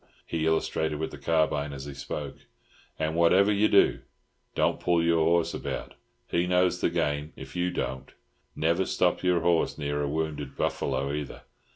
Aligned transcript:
He 0.25 0.47
illustrated 0.47 0.97
with 0.97 1.11
the 1.11 1.19
carbine 1.19 1.73
as 1.73 1.85
he 1.85 1.93
spoke. 1.93 2.37
"And 2.97 3.13
whatever 3.15 3.53
you 3.53 3.67
do, 3.67 3.99
don't 4.55 4.79
pull 4.79 5.03
your 5.03 5.23
horse 5.23 5.53
about; 5.53 5.93
he 6.25 6.47
knows 6.47 6.81
the 6.81 6.89
game, 6.89 7.33
if 7.35 7.55
you 7.55 7.69
don't. 7.69 8.11
Never 8.55 8.87
stop 8.87 9.21
your 9.21 9.41
horse 9.41 9.77
near 9.77 10.01
a 10.01 10.07
wounded 10.09 10.57
buffalo, 10.57 11.13
either. 11.13 11.43